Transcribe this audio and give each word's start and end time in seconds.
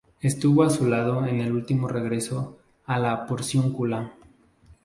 Estuvo 0.19 0.63
a 0.63 0.71
su 0.71 0.87
lado 0.87 1.27
en 1.27 1.41
el 1.41 1.51
último 1.51 1.87
regreso 1.87 2.57
a 2.87 2.97
la 2.97 3.27
Porciúncula. 3.27 4.15